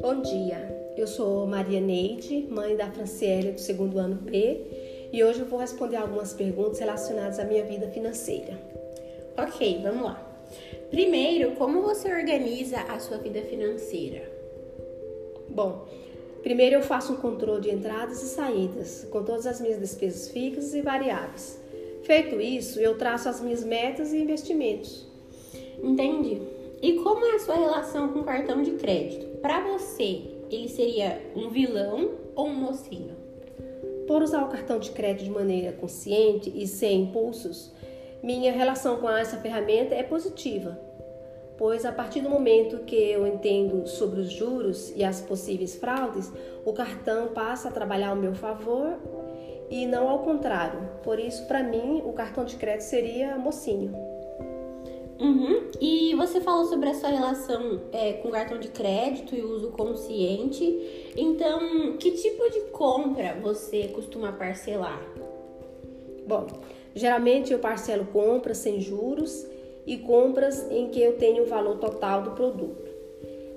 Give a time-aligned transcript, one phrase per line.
[0.00, 5.40] Bom dia, eu sou Maria Neide, mãe da Franciele do segundo ano B, e hoje
[5.40, 8.58] eu vou responder algumas perguntas relacionadas à minha vida financeira.
[9.36, 10.42] Ok, vamos lá.
[10.90, 14.22] Primeiro, como você organiza a sua vida financeira?
[15.50, 15.86] Bom,
[16.42, 20.74] primeiro eu faço um controle de entradas e saídas, com todas as minhas despesas fixas
[20.74, 21.60] e variáveis.
[22.02, 25.11] Feito isso, eu traço as minhas metas e investimentos.
[25.82, 26.40] Entendi.
[26.80, 29.38] E como é a sua relação com o cartão de crédito?
[29.38, 33.16] Para você, ele seria um vilão ou um mocinho?
[34.06, 37.72] Por usar o cartão de crédito de maneira consciente e sem impulsos,
[38.22, 40.78] minha relação com essa ferramenta é positiva,
[41.56, 46.32] pois a partir do momento que eu entendo sobre os juros e as possíveis fraudes,
[46.64, 48.98] o cartão passa a trabalhar ao meu favor
[49.70, 50.80] e não ao contrário.
[51.02, 54.11] Por isso, para mim, o cartão de crédito seria mocinho.
[55.20, 55.70] Uhum.
[55.80, 61.12] E você falou sobre a sua relação é, com cartão de crédito e uso consciente.
[61.16, 65.00] Então, que tipo de compra você costuma parcelar?
[66.26, 66.46] Bom,
[66.94, 69.46] geralmente eu parcelo compras sem juros
[69.86, 72.90] e compras em que eu tenho o valor total do produto.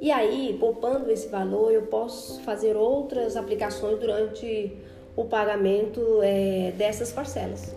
[0.00, 4.76] E aí, poupando esse valor, eu posso fazer outras aplicações durante
[5.16, 7.74] o pagamento é, dessas parcelas.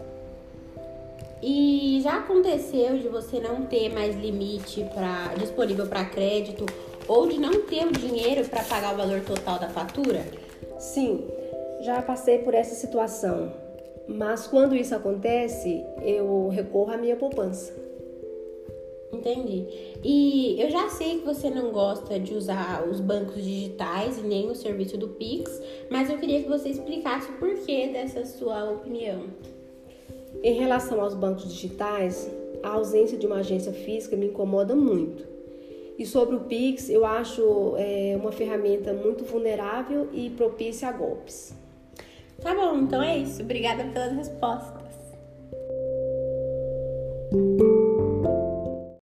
[1.42, 6.66] E já aconteceu de você não ter mais limite pra, disponível para crédito
[7.08, 10.23] ou de não ter o dinheiro para pagar o valor total da fatura?
[10.78, 11.28] Sim,
[11.81, 13.52] já passei por essa situação.
[14.08, 17.73] Mas quando isso acontece, eu recorro à minha poupança.
[19.12, 19.67] Entendi.
[20.03, 24.50] E eu já sei que você não gosta de usar os bancos digitais e nem
[24.50, 29.25] o serviço do Pix, mas eu queria que você explicasse o porquê dessa sua opinião.
[30.44, 32.30] Em relação aos bancos digitais,
[32.64, 35.26] a ausência de uma agência física me incomoda muito.
[35.98, 41.54] E sobre o Pix, eu acho é, uma ferramenta muito vulnerável e propícia a golpes.
[42.41, 43.44] Tá bom, então é isso.
[43.44, 44.81] Obrigada pelas respostas.